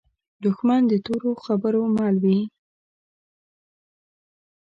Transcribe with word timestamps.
دښمن 0.43 0.81
د 0.87 0.93
تورو 1.05 1.31
خبرو 1.45 1.81
مل 1.95 2.15
وي 2.23 2.39